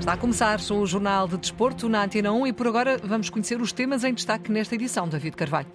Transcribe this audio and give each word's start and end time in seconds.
Está 0.00 0.14
a 0.14 0.16
começar 0.16 0.58
o 0.58 0.86
Jornal 0.86 1.28
de 1.28 1.36
Desporto 1.36 1.86
na 1.86 2.02
Antena 2.02 2.32
1 2.32 2.46
e 2.46 2.52
por 2.54 2.66
agora 2.66 2.96
vamos 3.04 3.28
conhecer 3.28 3.60
os 3.60 3.70
temas 3.70 4.02
em 4.02 4.14
destaque 4.14 4.50
nesta 4.50 4.74
edição. 4.74 5.06
David 5.06 5.36
Carvalho. 5.36 5.68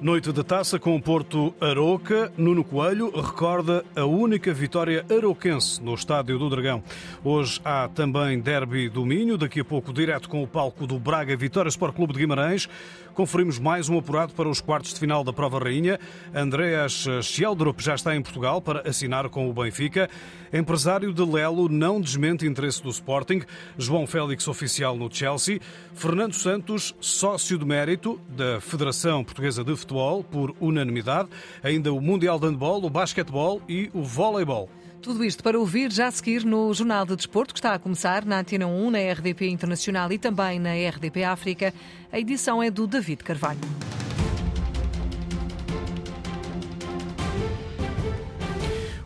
Noite 0.00 0.32
de 0.32 0.42
taça 0.42 0.78
com 0.78 0.96
o 0.96 1.00
Porto 1.00 1.54
Aroca. 1.60 2.32
Nuno 2.36 2.64
Coelho 2.64 3.10
recorda 3.10 3.84
a 3.94 4.04
única 4.04 4.52
vitória 4.52 5.04
aroquense 5.10 5.82
no 5.82 5.94
Estádio 5.94 6.38
do 6.38 6.48
Dragão. 6.48 6.82
Hoje 7.22 7.60
há 7.64 7.88
também 7.88 8.40
Derby 8.40 8.88
do 8.88 9.04
Minho, 9.06 9.38
daqui 9.38 9.60
a 9.60 9.64
pouco 9.64 9.92
direto 9.92 10.28
com 10.28 10.42
o 10.42 10.46
palco 10.46 10.86
do 10.86 10.98
Braga 10.98 11.36
Vitória 11.36 11.68
Sport 11.68 11.94
Clube 11.94 12.12
de 12.14 12.18
Guimarães. 12.18 12.68
Conferimos 13.16 13.58
mais 13.58 13.88
um 13.88 13.96
apurado 13.96 14.34
para 14.34 14.46
os 14.46 14.60
quartos 14.60 14.92
de 14.92 15.00
final 15.00 15.24
da 15.24 15.32
Prova 15.32 15.58
Rainha. 15.58 15.98
Andreas 16.34 17.06
Schieldrup 17.22 17.80
já 17.80 17.94
está 17.94 18.14
em 18.14 18.20
Portugal 18.20 18.60
para 18.60 18.86
assinar 18.86 19.26
com 19.30 19.48
o 19.48 19.54
Benfica. 19.54 20.10
Empresário 20.52 21.14
de 21.14 21.24
Lelo 21.24 21.66
não 21.66 21.98
desmente 21.98 22.46
interesse 22.46 22.82
do 22.82 22.90
Sporting. 22.90 23.40
João 23.78 24.06
Félix, 24.06 24.46
oficial 24.46 24.98
no 24.98 25.10
Chelsea. 25.10 25.60
Fernando 25.94 26.34
Santos, 26.34 26.94
sócio 27.00 27.56
de 27.56 27.64
mérito 27.64 28.20
da 28.28 28.60
Federação 28.60 29.24
Portuguesa 29.24 29.64
de 29.64 29.74
Futebol, 29.74 30.22
por 30.22 30.54
unanimidade. 30.60 31.30
Ainda 31.62 31.94
o 31.94 32.02
Mundial 32.02 32.38
de 32.38 32.48
Handball, 32.48 32.84
o 32.84 32.90
basquetebol 32.90 33.62
e 33.66 33.90
o 33.94 34.02
voleibol. 34.02 34.68
Tudo 35.06 35.24
isto 35.24 35.40
para 35.40 35.56
ouvir 35.56 35.92
já 35.92 36.08
a 36.08 36.10
seguir 36.10 36.44
no 36.44 36.74
Jornal 36.74 37.06
de 37.06 37.14
Desporto, 37.14 37.54
que 37.54 37.60
está 37.60 37.74
a 37.74 37.78
começar 37.78 38.24
na 38.24 38.40
Antena 38.40 38.66
1, 38.66 38.90
na 38.90 38.98
RDP 38.98 39.48
Internacional 39.48 40.10
e 40.10 40.18
também 40.18 40.58
na 40.58 40.70
RDP 40.72 41.22
África. 41.22 41.72
A 42.10 42.18
edição 42.18 42.60
é 42.60 42.72
do 42.72 42.88
David 42.88 43.22
Carvalho. 43.22 43.60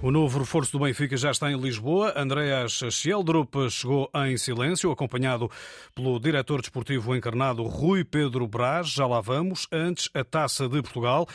O 0.00 0.10
novo 0.10 0.38
reforço 0.38 0.72
do 0.72 0.82
Benfica 0.82 1.18
já 1.18 1.32
está 1.32 1.52
em 1.52 1.60
Lisboa. 1.60 2.14
Andreas 2.16 2.80
Schieldrup 2.91 3.55
chegou 3.69 4.10
em 4.27 4.38
silêncio, 4.38 4.91
acompanhado 4.91 5.50
pelo 5.94 6.19
diretor 6.19 6.62
desportivo 6.62 7.14
encarnado 7.14 7.62
Rui 7.64 8.05
Pedro 8.05 8.48
Braz. 8.48 8.88
Já 8.88 9.06
lá 9.06 9.20
vamos. 9.20 9.69
Antes, 9.70 10.08
a 10.14 10.25
Taça 10.25 10.66
de 10.66 10.80
Portugal. 10.80 11.28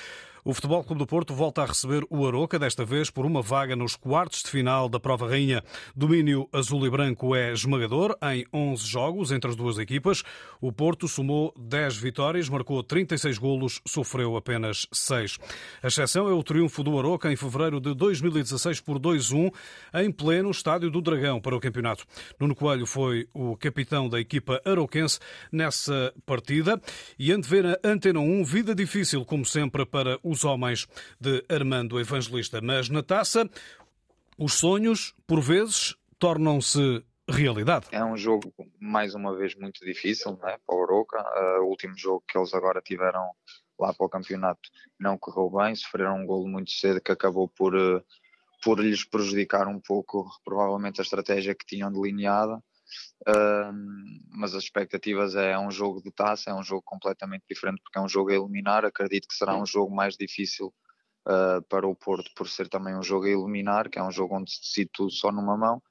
O 0.48 0.54
Futebol 0.54 0.84
Clube 0.84 1.00
do 1.00 1.08
Porto 1.08 1.34
volta 1.34 1.64
a 1.64 1.66
receber 1.66 2.06
o 2.08 2.28
Aroca, 2.28 2.60
desta 2.60 2.86
vez 2.86 3.10
por 3.10 3.26
uma 3.26 3.42
vaga 3.42 3.76
nos 3.76 3.96
quartos 3.96 4.44
de 4.44 4.52
final 4.52 4.88
da 4.88 5.00
Prova 5.00 5.28
Rainha. 5.28 5.64
Domínio 5.96 6.48
azul 6.54 6.86
e 6.86 6.90
branco 6.92 7.36
é 7.36 7.52
esmagador 7.52 8.16
em 8.32 8.46
11 8.54 8.86
jogos 8.86 9.32
entre 9.32 9.50
as 9.50 9.56
duas 9.56 9.80
equipas. 9.80 10.22
O 10.62 10.72
Porto 10.72 11.08
somou 11.08 11.52
10 11.58 11.98
vitórias, 11.98 12.48
marcou 12.48 12.84
36 12.84 13.40
golos, 13.40 13.82
sofreu 13.88 14.38
apenas 14.38 14.86
6. 14.92 15.40
A 15.82 15.88
exceção 15.88 16.30
é 16.30 16.32
o 16.32 16.44
triunfo 16.44 16.84
do 16.84 17.00
Aroca 17.00 17.34
em 17.34 17.36
fevereiro 17.36 17.82
de 17.82 17.96
2016 17.96 18.82
por 18.82 19.00
2-1 19.00 19.52
em 19.96 20.12
pleno 20.12 20.52
Estádio 20.52 20.92
do 20.92 21.02
Dragão 21.02 21.42
para 21.42 21.56
o 21.56 21.60
campeonato. 21.60 22.06
Nuno 22.40 22.54
Coelho 22.54 22.86
foi 22.86 23.28
o 23.34 23.58
capitão 23.58 24.08
da 24.08 24.20
equipa 24.20 24.62
aroquense 24.64 25.18
nessa 25.52 26.14
partida 26.24 26.80
e 27.18 27.32
antever 27.32 27.80
a 27.84 27.88
Antena 27.90 28.20
1, 28.20 28.44
vida 28.44 28.76
difícil 28.76 29.26
como 29.26 29.44
sempre 29.44 29.88
para 29.88 30.20
o 30.22 30.35
os 30.36 30.44
homens 30.44 30.88
de 31.20 31.44
Armando 31.50 32.00
Evangelista. 32.00 32.62
Mas 32.62 32.90
na 32.90 33.02
taça, 33.02 33.50
os 34.38 34.54
sonhos, 34.54 35.16
por 35.26 35.42
vezes, 35.42 35.96
tornam-se 36.20 37.04
realidade. 37.28 37.88
É 37.92 38.04
um 38.04 38.16
jogo, 38.16 38.54
mais 38.80 39.16
uma 39.16 39.36
vez, 39.36 39.56
muito 39.56 39.84
difícil 39.84 40.38
né, 40.44 40.58
para 40.66 40.76
o 40.76 40.80
Oroca. 40.80 41.20
Uh, 41.20 41.64
o 41.64 41.70
último 41.70 41.98
jogo 41.98 42.24
que 42.28 42.38
eles 42.38 42.54
agora 42.54 42.82
tiveram 42.82 43.32
lá 43.80 43.94
para 43.94 44.06
o 44.06 44.10
campeonato 44.10 44.70
não 45.00 45.18
correu 45.18 45.50
bem, 45.50 45.76
sofreram 45.76 46.22
um 46.22 46.26
golo 46.26 46.48
muito 46.48 46.72
cedo 46.72 47.02
que 47.02 47.12
acabou 47.12 47.48
por, 47.48 47.76
uh, 47.76 48.04
por 48.64 48.80
lhes 48.80 49.04
prejudicar 49.04 49.68
um 49.68 49.80
pouco, 49.80 50.30
provavelmente, 50.44 51.02
a 51.02 51.04
estratégia 51.04 51.56
que 51.56 51.66
tinham 51.66 51.92
delineada. 51.92 52.62
Uh, 53.28 53.74
mas 54.32 54.54
as 54.54 54.64
expectativas 54.64 55.36
é, 55.36 55.52
é 55.52 55.60
um 55.60 55.72
jogo 55.72 56.02
de 56.02 56.12
taça, 56.12 56.50
é 56.50 56.54
um 56.54 56.64
jogo 56.64 56.84
completamente 56.84 57.44
diferente 57.50 57.82
porque 57.84 57.98
é 57.98 58.02
um 58.02 58.10
jogo 58.10 58.32
a 58.32 58.36
eliminar. 58.36 58.86
Acredito 58.86 59.28
que 59.28 59.36
será 59.36 59.56
um 59.56 59.66
jogo 59.66 59.94
mais 59.94 60.16
difícil 60.16 60.74
uh, 61.28 61.62
para 61.70 61.88
o 61.88 61.96
Porto 61.96 62.32
por 62.36 62.48
ser 62.48 62.70
também 62.70 62.96
um 62.96 63.04
jogo 63.04 63.26
a 63.26 63.30
eliminar, 63.30 63.90
que 63.90 64.00
é 64.00 64.04
um 64.04 64.12
jogo 64.12 64.38
onde 64.38 64.52
se 64.52 64.62
decide 64.62 64.90
tudo 64.94 65.12
só 65.12 65.32
numa 65.32 65.58
mão. 65.58 65.82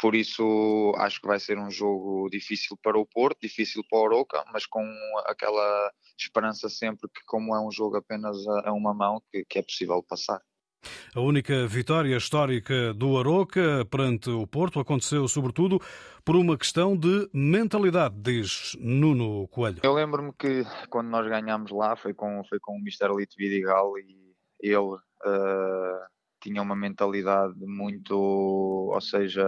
Por 0.00 0.14
isso 0.14 0.94
acho 0.96 1.20
que 1.20 1.26
vai 1.26 1.38
ser 1.38 1.58
um 1.58 1.70
jogo 1.70 2.28
difícil 2.30 2.76
para 2.82 2.98
o 2.98 3.04
Porto, 3.04 3.38
difícil 3.42 3.84
para 3.88 3.98
o 3.98 4.02
Oroca, 4.02 4.42
mas 4.50 4.64
com 4.64 4.82
aquela 5.26 5.92
esperança 6.18 6.70
sempre 6.70 7.08
que 7.08 7.20
como 7.26 7.54
é 7.54 7.60
um 7.60 7.70
jogo 7.70 7.96
apenas 7.96 8.36
a, 8.46 8.70
a 8.70 8.72
uma 8.72 8.94
mão, 8.94 9.22
que, 9.30 9.44
que 9.44 9.58
é 9.58 9.62
possível 9.62 10.02
passar. 10.02 10.40
A 11.14 11.20
única 11.20 11.66
vitória 11.66 12.16
histórica 12.16 12.94
do 12.94 13.18
Aroca 13.18 13.84
perante 13.90 14.30
o 14.30 14.46
Porto 14.46 14.78
aconteceu, 14.78 15.26
sobretudo, 15.26 15.80
por 16.24 16.36
uma 16.36 16.56
questão 16.56 16.96
de 16.96 17.28
mentalidade, 17.34 18.14
diz 18.18 18.76
Nuno 18.78 19.48
Coelho. 19.48 19.80
Eu 19.82 19.92
lembro-me 19.92 20.32
que 20.38 20.62
quando 20.88 21.08
nós 21.08 21.26
ganhámos 21.26 21.72
lá 21.72 21.96
foi 21.96 22.14
com, 22.14 22.42
foi 22.48 22.58
com 22.60 22.76
o 22.76 22.78
Mr. 22.78 23.14
Lito 23.16 23.34
Vidigal 23.36 23.98
e 23.98 24.32
ele 24.60 24.76
uh, 24.76 25.00
tinha 26.40 26.62
uma 26.62 26.76
mentalidade 26.76 27.58
muito, 27.58 28.14
ou 28.16 29.00
seja, 29.00 29.44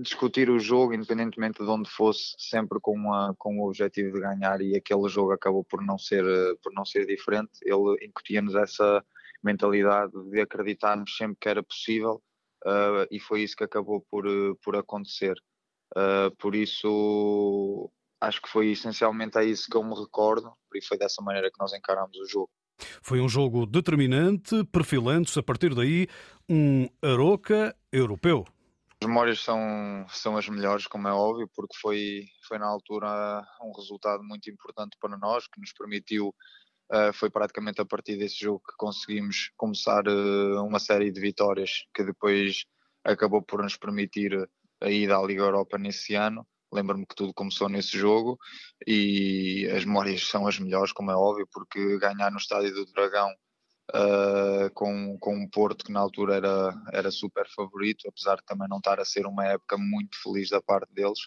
discutir 0.00 0.48
o 0.48 0.58
jogo, 0.58 0.94
independentemente 0.94 1.62
de 1.62 1.68
onde 1.68 1.90
fosse, 1.90 2.34
sempre 2.38 2.78
com, 2.80 2.96
com 3.36 3.58
o 3.58 3.66
objetivo 3.66 4.12
de 4.12 4.20
ganhar 4.20 4.60
e 4.60 4.76
aquele 4.76 5.08
jogo 5.08 5.32
acabou 5.32 5.64
por 5.64 5.84
não 5.84 5.98
ser, 5.98 6.24
por 6.62 6.72
não 6.72 6.84
ser 6.84 7.06
diferente. 7.06 7.52
Ele 7.62 8.06
incutia-nos 8.06 8.54
essa 8.54 9.04
mentalidade 9.42 10.12
de 10.30 10.40
acreditarmos 10.40 11.16
sempre 11.16 11.36
que 11.40 11.48
era 11.48 11.62
possível 11.62 12.22
uh, 12.64 13.06
e 13.10 13.20
foi 13.20 13.42
isso 13.42 13.56
que 13.56 13.64
acabou 13.64 14.04
por, 14.10 14.24
por 14.62 14.76
acontecer. 14.76 15.34
Uh, 15.96 16.34
por 16.38 16.54
isso, 16.54 17.90
acho 18.20 18.42
que 18.42 18.48
foi 18.48 18.70
essencialmente 18.70 19.38
a 19.38 19.44
isso 19.44 19.68
que 19.70 19.76
eu 19.76 19.84
me 19.84 19.94
recordo 19.94 20.52
e 20.74 20.84
foi 20.84 20.98
dessa 20.98 21.22
maneira 21.22 21.50
que 21.50 21.58
nós 21.58 21.72
encaramos 21.72 22.16
o 22.18 22.26
jogo. 22.26 22.50
Foi 23.02 23.20
um 23.20 23.28
jogo 23.28 23.66
determinante, 23.66 24.64
perfilando-se 24.66 25.38
a 25.38 25.42
partir 25.42 25.74
daí 25.74 26.06
um 26.48 26.88
Aroca 27.02 27.74
europeu. 27.92 28.46
As 29.00 29.06
memórias 29.06 29.40
são, 29.40 30.04
são 30.08 30.36
as 30.36 30.48
melhores, 30.48 30.88
como 30.88 31.06
é 31.06 31.12
óbvio, 31.12 31.48
porque 31.54 31.76
foi, 31.80 32.24
foi 32.48 32.58
na 32.58 32.66
altura 32.66 33.46
um 33.62 33.72
resultado 33.72 34.24
muito 34.24 34.50
importante 34.50 34.96
para 35.00 35.16
nós, 35.16 35.46
que 35.46 35.60
nos 35.60 35.72
permitiu, 35.72 36.34
uh, 36.92 37.12
foi 37.12 37.30
praticamente 37.30 37.80
a 37.80 37.84
partir 37.84 38.16
desse 38.16 38.40
jogo 38.40 38.58
que 38.58 38.76
conseguimos 38.76 39.52
começar 39.56 40.02
uh, 40.08 40.64
uma 40.64 40.80
série 40.80 41.12
de 41.12 41.20
vitórias 41.20 41.84
que 41.94 42.02
depois 42.02 42.64
acabou 43.04 43.40
por 43.40 43.62
nos 43.62 43.76
permitir 43.76 44.48
a 44.80 44.90
ida 44.90 45.16
à 45.16 45.22
Liga 45.22 45.42
Europa 45.42 45.78
nesse 45.78 46.16
ano. 46.16 46.44
Lembro-me 46.72 47.06
que 47.06 47.14
tudo 47.14 47.32
começou 47.32 47.68
nesse 47.68 47.96
jogo 47.96 48.36
e 48.84 49.68
as 49.76 49.84
memórias 49.84 50.26
são 50.26 50.44
as 50.46 50.58
melhores, 50.58 50.92
como 50.92 51.12
é 51.12 51.16
óbvio, 51.16 51.48
porque 51.52 51.98
ganhar 52.00 52.32
no 52.32 52.38
Estádio 52.38 52.74
do 52.74 52.84
Dragão 52.92 53.32
uh, 53.94 54.70
com, 54.74 55.16
com 55.18 55.34
um 55.34 55.48
Porto 55.48 55.84
que 55.84 55.92
na 55.92 56.00
altura 56.00 56.36
era, 56.36 56.74
era 56.92 57.10
super 57.10 57.46
favorito, 57.48 58.08
apesar 58.08 58.36
de 58.36 58.44
também 58.44 58.68
não 58.68 58.78
estar 58.78 59.00
a 59.00 59.04
ser 59.04 59.26
uma 59.26 59.44
época 59.46 59.76
muito 59.78 60.20
feliz 60.22 60.50
da 60.50 60.60
parte 60.60 60.92
deles. 60.92 61.20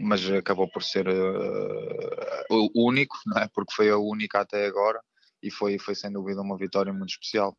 Mas 0.00 0.28
acabou 0.30 0.68
por 0.68 0.82
ser 0.82 1.06
uh, 1.08 2.46
o 2.50 2.88
único, 2.88 3.16
não 3.26 3.40
é? 3.40 3.48
porque 3.54 3.72
foi 3.72 3.88
a 3.88 3.96
única 3.96 4.40
até 4.40 4.66
agora 4.66 5.00
e 5.42 5.50
foi, 5.50 5.78
foi 5.78 5.94
sem 5.94 6.10
dúvida 6.10 6.40
uma 6.42 6.56
vitória 6.56 6.92
muito 6.92 7.10
especial. 7.10 7.56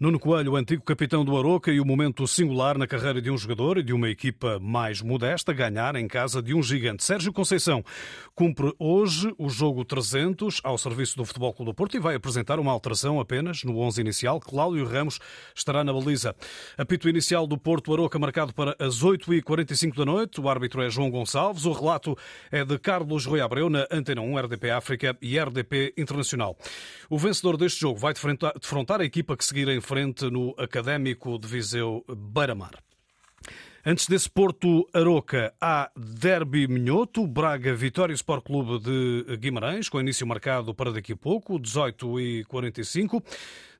Nuno 0.00 0.18
Coelho, 0.18 0.56
antigo 0.56 0.82
capitão 0.82 1.22
do 1.22 1.36
Aroca 1.36 1.70
e 1.70 1.78
o 1.78 1.84
momento 1.84 2.26
singular 2.26 2.78
na 2.78 2.86
carreira 2.86 3.20
de 3.20 3.30
um 3.30 3.36
jogador 3.36 3.76
e 3.76 3.82
de 3.82 3.92
uma 3.92 4.08
equipa 4.08 4.58
mais 4.58 5.02
modesta, 5.02 5.52
ganhar 5.52 5.94
em 5.94 6.08
casa 6.08 6.40
de 6.40 6.54
um 6.54 6.62
gigante. 6.62 7.04
Sérgio 7.04 7.34
Conceição 7.34 7.84
cumpre 8.34 8.72
hoje 8.78 9.30
o 9.36 9.50
jogo 9.50 9.84
300 9.84 10.62
ao 10.64 10.78
serviço 10.78 11.18
do 11.18 11.24
Futebol 11.26 11.52
Clube 11.52 11.72
do 11.72 11.74
Porto 11.74 11.98
e 11.98 12.00
vai 12.00 12.14
apresentar 12.14 12.58
uma 12.58 12.72
alteração 12.72 13.20
apenas 13.20 13.62
no 13.62 13.78
11 13.78 14.00
inicial. 14.00 14.40
Cláudio 14.40 14.86
Ramos 14.86 15.18
estará 15.54 15.84
na 15.84 15.92
baliza. 15.92 16.34
Apito 16.78 17.06
inicial 17.06 17.46
do 17.46 17.58
Porto 17.58 17.92
Aroca 17.92 18.18
marcado 18.18 18.54
para 18.54 18.74
as 18.78 19.04
8h45 19.04 19.96
da 19.96 20.06
noite. 20.06 20.40
O 20.40 20.48
árbitro 20.48 20.80
é 20.80 20.88
João 20.88 21.10
Gonçalves. 21.10 21.66
O 21.66 21.72
relato 21.72 22.16
é 22.50 22.64
de 22.64 22.78
Carlos 22.78 23.26
Rui 23.26 23.42
Abreu 23.42 23.68
na 23.68 23.86
Antena 23.90 24.22
1 24.22 24.38
RDP 24.38 24.70
África 24.70 25.14
e 25.20 25.38
RDP 25.38 25.92
Internacional. 25.98 26.56
O 27.10 27.18
vencedor 27.18 27.58
deste 27.58 27.80
jogo 27.80 27.98
vai 27.98 28.14
defrontar 28.14 29.02
a 29.02 29.04
equipa 29.04 29.36
que 29.36 29.44
seguir 29.44 29.68
em 29.68 29.82
frente 29.90 30.30
no 30.30 30.54
Académico 30.56 31.36
de 31.36 31.48
Viseu 31.48 32.04
Beira-Mar. 32.08 32.78
Antes 33.84 34.06
desse 34.06 34.30
Porto 34.30 34.88
Aroca, 34.94 35.52
há 35.60 35.90
Derby 35.96 36.68
Minhoto, 36.68 37.26
Braga 37.26 37.74
Vitória 37.74 38.14
Sport 38.14 38.44
Clube 38.44 38.78
de 38.78 39.36
Guimarães, 39.38 39.88
com 39.88 39.98
início 39.98 40.24
marcado 40.24 40.72
para 40.72 40.92
daqui 40.92 41.14
a 41.14 41.16
pouco, 41.16 41.58
18 41.58 42.20
e 42.20 42.44
45 42.44 43.20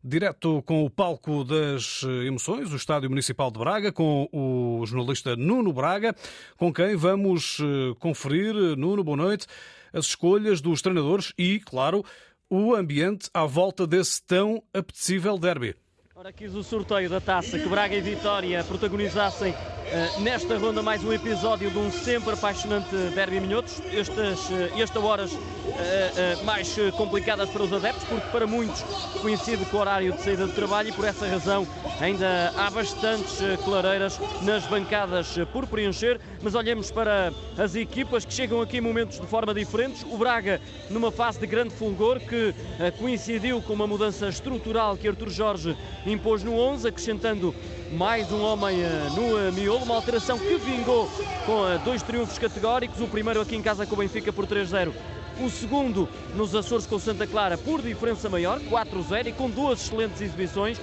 Direto 0.03 0.62
com 0.62 0.85
o 0.85 0.91
palco 0.91 1.45
das 1.45 2.03
emoções, 2.27 2.73
o 2.73 2.77
Estádio 2.77 3.09
Municipal 3.09 3.53
de 3.53 3.59
Braga, 3.61 3.93
com 3.93 4.29
o 4.33 4.85
jornalista 4.87 5.37
Nuno 5.37 5.73
Braga, 5.73 6.17
com 6.57 6.73
quem 6.73 6.97
vamos 6.97 7.59
eh, 7.61 7.95
conferir, 8.01 8.55
Nuno, 8.77 9.05
boa 9.05 9.17
noite, 9.17 9.47
as 9.93 10.07
escolhas 10.07 10.61
dos 10.61 10.83
treinadores 10.83 11.35
e, 11.39 11.61
claro, 11.61 12.03
o 12.49 12.75
ambiente 12.75 13.31
à 13.33 13.45
volta 13.45 13.87
desse 13.87 14.21
tão 14.25 14.61
apetecível 14.75 15.39
derby. 15.39 15.77
Ora, 16.21 16.35
quis 16.35 16.55
o 16.55 16.63
sorteio 16.63 17.09
da 17.09 17.19
taça 17.19 17.59
que 17.59 17.67
Braga 17.67 17.97
e 17.97 18.01
Vitória 18.03 18.63
protagonizassem 18.63 19.55
Uh, 19.91 20.21
nesta 20.21 20.57
ronda, 20.57 20.85
mais 20.85 21.03
um 21.03 21.13
episódio 21.13 21.69
de 21.69 21.77
um 21.77 21.91
sempre 21.91 22.33
apaixonante 22.33 22.95
Derby 23.13 23.41
Minhotos. 23.41 23.83
Estas, 23.93 24.49
uh, 24.49 24.81
estas 24.81 25.03
horas 25.03 25.33
uh, 25.33 26.45
mais 26.45 26.77
complicadas 26.97 27.51
para 27.51 27.65
os 27.65 27.73
adeptos, 27.73 28.05
porque 28.05 28.29
para 28.29 28.47
muitos 28.47 28.83
coincide 29.21 29.65
com 29.65 29.79
o 29.79 29.81
horário 29.81 30.13
de 30.13 30.23
saída 30.23 30.47
do 30.47 30.53
trabalho 30.53 30.91
e 30.91 30.93
por 30.93 31.05
essa 31.05 31.27
razão 31.27 31.67
ainda 32.01 32.53
há 32.57 32.71
bastantes 32.71 33.39
clareiras 33.65 34.21
nas 34.43 34.65
bancadas 34.67 35.37
por 35.53 35.67
preencher. 35.67 36.21
Mas 36.41 36.55
olhemos 36.55 36.93
para 36.93 37.33
as 37.59 37.75
equipas 37.75 38.25
que 38.25 38.33
chegam 38.33 38.61
aqui 38.61 38.77
em 38.77 38.81
momentos 38.81 39.19
de 39.19 39.27
forma 39.27 39.53
diferentes. 39.53 40.05
O 40.05 40.17
Braga, 40.17 40.61
numa 40.89 41.11
fase 41.11 41.41
de 41.41 41.49
grande 41.49 41.75
fulgor, 41.75 42.21
que 42.21 42.55
coincidiu 42.97 43.61
com 43.61 43.73
uma 43.73 43.89
mudança 43.89 44.29
estrutural 44.29 44.97
que 44.97 45.09
Artur 45.09 45.31
Jorge 45.31 45.77
impôs 46.07 46.45
no 46.45 46.57
11, 46.57 46.87
acrescentando 46.87 47.53
mais 47.93 48.31
um 48.31 48.41
homem 48.43 48.79
no 49.17 49.53
miolo 49.53 49.85
uma 49.85 49.97
alteração 49.97 50.39
que 50.39 50.57
vingou 50.59 51.11
com 51.45 51.85
dois 51.85 52.03
triunfos 52.03 52.39
categóricos, 52.39 53.01
o 53.01 53.09
primeiro 53.09 53.41
aqui 53.41 53.57
em 53.57 53.63
casa 53.63 53.85
com 53.85 53.95
o 53.95 53.99
Benfica 53.99 54.33
por 54.33 54.47
3-0 54.47 54.93
o 55.41 55.49
segundo 55.49 56.09
nos 56.35 56.55
Açores 56.55 56.87
com 56.87 56.99
Santa 56.99 57.27
Clara 57.27 57.57
por 57.57 57.81
diferença 57.81 58.29
maior, 58.29 58.61
4-0 58.61 59.29
e 59.29 59.33
com 59.33 59.49
duas 59.49 59.81
excelentes 59.81 60.21
exibições. 60.21 60.79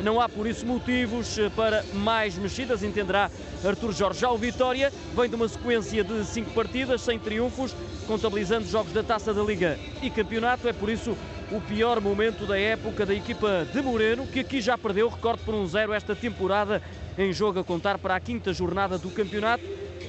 Não 0.00 0.20
há 0.20 0.28
por 0.28 0.46
isso 0.46 0.66
motivos 0.66 1.38
eh, 1.38 1.50
para 1.50 1.84
mais 1.92 2.36
mexidas, 2.36 2.82
entenderá 2.82 3.30
Artur 3.64 3.92
Jorge. 3.92 4.20
Já 4.20 4.30
o 4.30 4.38
Vitória 4.38 4.92
vem 5.14 5.28
de 5.28 5.34
uma 5.34 5.48
sequência 5.48 6.02
de 6.02 6.24
cinco 6.24 6.50
partidas, 6.52 7.02
sem 7.02 7.18
triunfos, 7.18 7.74
contabilizando 8.06 8.66
jogos 8.66 8.92
da 8.92 9.02
Taça 9.02 9.32
da 9.32 9.42
Liga 9.42 9.78
e 10.02 10.10
Campeonato. 10.10 10.66
É 10.66 10.72
por 10.72 10.88
isso 10.88 11.16
o 11.50 11.60
pior 11.60 12.00
momento 12.00 12.46
da 12.46 12.58
época 12.58 13.04
da 13.04 13.14
equipa 13.14 13.66
de 13.70 13.82
Moreno, 13.82 14.26
que 14.26 14.40
aqui 14.40 14.60
já 14.60 14.76
perdeu, 14.78 15.08
recorde 15.08 15.42
por 15.44 15.54
um 15.54 15.66
zero 15.66 15.92
esta 15.92 16.16
temporada 16.16 16.82
em 17.16 17.32
jogo 17.32 17.60
a 17.60 17.64
contar 17.64 17.98
para 17.98 18.16
a 18.16 18.20
quinta 18.20 18.52
jornada 18.52 18.98
do 18.98 19.10
campeonato, 19.10 19.62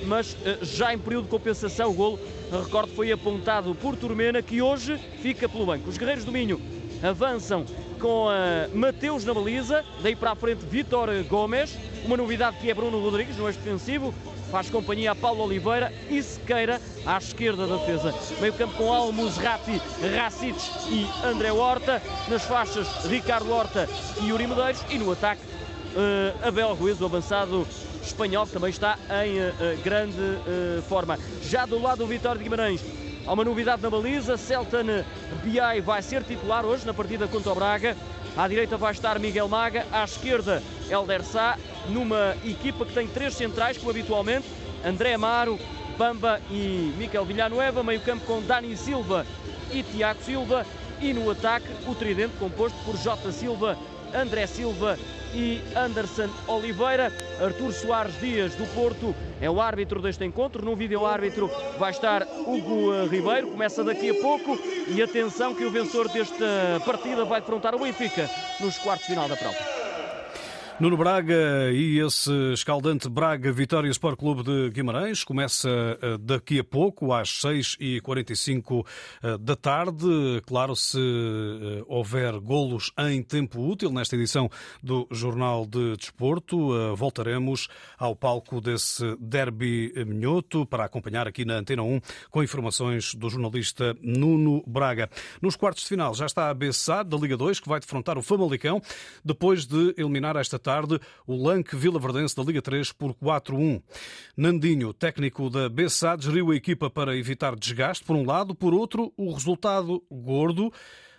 mas 0.06 0.38
eh, 0.46 0.60
já 0.62 0.94
em 0.94 0.98
período 0.98 1.26
de 1.26 1.30
compensação 1.30 1.92
o 1.92 1.94
golo, 1.94 2.20
recordo, 2.52 2.94
foi 2.94 3.12
apontado 3.12 3.76
por 3.76 3.96
Turmena, 3.96 4.42
que 4.42 4.62
hoje 4.62 4.98
fica 5.22 5.48
pelo 5.50 5.66
banco. 5.66 5.90
Os 5.90 5.98
Guerreiros 5.98 6.24
do 6.24 6.32
Minho 6.32 6.60
avançam 7.04 7.66
com 8.00 8.30
a 8.30 8.68
Mateus 8.74 9.26
na 9.26 9.34
baliza, 9.34 9.84
daí 10.02 10.16
para 10.16 10.32
a 10.32 10.36
frente 10.36 10.66
Vitor 10.66 11.10
Gomes, 11.30 11.78
uma 12.06 12.18
novidade 12.18 12.58
que 12.58 12.70
é 12.70 12.74
Bruno 12.74 13.00
Rodrigues 13.00 13.38
no 13.38 13.48
eixo 13.48 13.60
defensivo, 13.60 14.14
faz 14.50 14.70
companhia 14.70 15.12
a 15.12 15.16
Paulo 15.16 15.44
Oliveira 15.44 15.92
e 16.10 16.22
Sequeira 16.22 16.80
à 17.06 17.18
esquerda 17.18 17.68
da 17.68 17.78
defesa. 17.78 18.14
Meio 18.40 18.54
campo 18.54 18.76
com 18.76 18.94
Almos, 18.94 19.38
Rati, 19.38 19.82
Racic 20.16 20.58
e 20.90 21.08
André 21.26 21.52
Horta, 21.52 22.02
nas 22.30 22.44
faixas 22.44 22.88
Ricardo 23.06 23.52
Horta 23.52 23.90
e 24.22 24.28
Yuri 24.28 24.48
Medeiros 24.48 24.84
e 24.90 24.98
no 24.98 25.12
ataque 25.12 25.42
uh, 25.44 26.48
Abel 26.48 26.74
Ruiz, 26.76 27.02
o 27.02 27.06
avançado 27.06 27.68
espanhol, 28.04 28.46
que 28.46 28.54
também 28.54 28.70
está 28.70 28.98
em 29.26 29.40
uh, 29.40 29.82
grande 29.84 30.20
uh, 30.20 30.82
forma. 30.88 31.18
Já 31.42 31.66
do 31.66 31.82
lado 31.82 32.00
do 32.00 32.08
Vitória 32.08 32.38
de 32.38 32.44
Guimarães, 32.44 32.82
há 33.26 33.34
uma 33.34 33.44
novidade 33.44 33.82
na 33.82 33.90
baliza, 33.90 34.38
Celtan 34.38 35.06
Biai 35.44 35.82
vai 35.82 36.02
ser 36.02 36.24
titular 36.24 36.66
hoje 36.66 36.86
na 36.86 36.94
partida 36.94 37.28
contra 37.28 37.52
o 37.52 37.56
Braga. 37.56 37.96
À 38.36 38.48
direita 38.48 38.78
vai 38.78 38.92
estar 38.92 39.20
Miguel 39.20 39.48
Maga, 39.48 39.86
à 39.92 40.04
esquerda 40.04 40.62
Elder 40.90 41.24
Sá, 41.24 41.58
numa 41.90 42.36
equipa 42.44 42.86
que 42.86 42.94
tem 42.94 43.08
três 43.08 43.36
centrais, 43.36 43.78
como 43.78 43.92
habitualmente, 43.92 44.48
André 44.84 45.14
Amaro, 45.14 45.60
Bamba 45.98 46.42
e 46.50 46.94
Miquel 46.98 47.26
Villanueva, 47.26 47.84
meio 47.84 48.02
campo 48.02 48.26
com 48.26 48.42
Dani 48.42 48.76
Silva 48.76 49.26
e 49.72 49.84
Tiago 49.84 50.22
Silva, 50.24 50.66
e 51.00 51.14
no 51.14 51.30
ataque 51.30 51.68
o 51.86 51.94
tridente 51.94 52.36
composto 52.38 52.78
por 52.84 52.98
Jota 52.98 53.32
Silva, 53.32 53.78
André 54.14 54.48
Silva 54.48 54.98
e 55.34 55.62
Anderson 55.76 56.30
Oliveira. 56.48 57.12
Artur 57.42 57.74
Soares 57.74 58.18
Dias 58.20 58.56
do 58.56 58.66
Porto 58.68 59.16
é 59.42 59.50
o 59.50 59.60
árbitro 59.60 60.02
deste 60.02 60.24
encontro. 60.24 60.64
No 60.64 60.76
vídeo 60.76 61.06
árbitro 61.06 61.50
vai 61.78 61.92
estar 61.92 62.24
Hugo 62.24 62.94
eh, 62.94 63.06
Ribeiro. 63.08 63.48
Começa 63.48 63.84
daqui 63.84 64.10
a 64.10 64.22
pouco 64.22 64.58
e 64.88 65.02
atenção 65.02 65.54
que 65.54 65.66
o 65.66 65.72
vencedor 65.72 66.08
desta 66.10 66.82
partida 66.86 67.26
vai 67.26 67.42
defrontar 67.42 67.76
o 67.76 67.80
Benfica 67.80 68.30
nos 68.60 68.78
quartos 68.78 69.08
final 69.08 69.28
da 69.28 69.36
prova. 69.36 69.83
Nuno 70.84 70.98
Braga 70.98 71.72
e 71.72 71.98
esse 72.06 72.30
escaldante 72.52 73.08
Braga 73.08 73.54
Vitória 73.54 73.90
Sport 73.90 74.20
Clube 74.20 74.44
de 74.44 74.70
Guimarães 74.70 75.24
começa 75.24 75.70
eh, 75.70 76.18
daqui 76.20 76.60
a 76.60 76.64
pouco, 76.66 77.14
às 77.14 77.30
6h45 77.42 78.86
eh, 79.24 79.38
da 79.38 79.56
tarde. 79.56 80.42
Claro, 80.46 80.76
se 80.76 81.00
eh, 81.00 81.84
houver 81.88 82.38
golos 82.42 82.92
em 83.00 83.24
tempo 83.24 83.66
útil 83.66 83.94
nesta 83.94 84.18
edição 84.18 84.50
do 84.84 85.08
Jornal 85.10 85.66
de 85.66 85.96
Desporto, 85.96 86.94
voltaremos 86.98 87.70
ao 87.98 88.14
palco 88.14 88.60
desse 88.60 89.16
derby 89.22 89.94
minhoto 90.06 90.66
para 90.66 90.84
acompanhar 90.84 91.30
aqui 91.30 91.46
na 91.46 91.54
Antena 91.54 91.82
1 91.84 92.02
com 92.30 92.44
informações 92.44 93.16
do 93.16 93.30
jornalista 93.30 93.96
Nuno 94.02 94.62
Braga. 94.68 95.10
Nos 95.42 95.56
quartos 95.56 95.84
de 95.84 95.88
final 95.88 96.14
já 96.14 96.26
está 96.26 96.50
a 96.50 96.54
BSA 96.54 97.06
da 97.06 97.16
Liga 97.16 97.38
2 97.38 97.62
que 97.62 97.70
vai 97.70 97.80
defrontar 97.80 98.18
o 98.18 98.22
Famalicão 98.22 98.82
depois 99.24 99.66
de 99.66 99.96
eliminar 99.98 100.36
esta 100.36 100.60
tarde 100.60 100.73
o 101.28 101.36
Lanque 101.36 101.76
Vila 101.76 102.00
Verdense 102.00 102.36
da 102.36 102.44
Liga 102.44 102.62
3 102.62 102.92
por 102.92 103.14
4-1. 103.14 103.82
Nandinho, 104.36 104.94
técnico 104.94 105.50
da 105.50 105.70
Bessade, 105.70 106.26
geriu 106.26 106.52
a 106.52 106.56
equipa 106.56 106.90
para 106.90 107.16
evitar 107.16 107.56
desgaste, 107.56 108.04
por 108.04 108.16
um 108.16 108.26
lado, 108.26 108.56
por 108.56 108.74
outro, 108.74 109.14
o 109.16 109.32
resultado 109.32 110.04
gordo 110.12 110.72